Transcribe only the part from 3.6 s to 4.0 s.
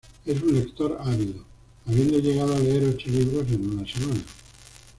una